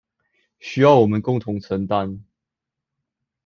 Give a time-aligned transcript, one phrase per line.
[0.57, 2.21] 需要我們共同承擔